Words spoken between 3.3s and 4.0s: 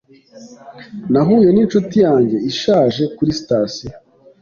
sitasiyo.